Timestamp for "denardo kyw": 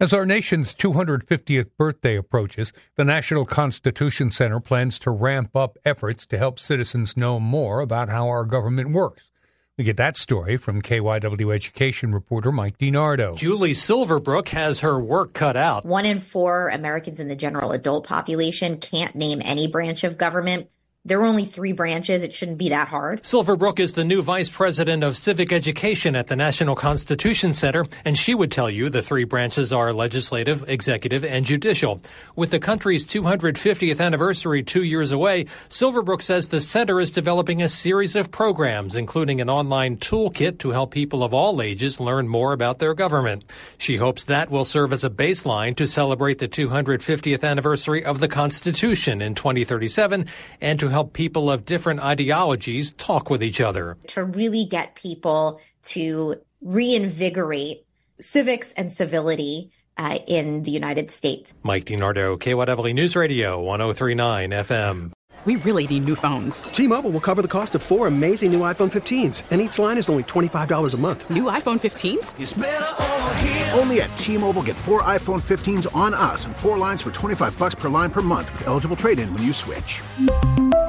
61.84-62.94